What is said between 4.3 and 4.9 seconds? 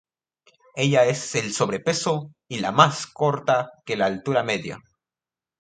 media.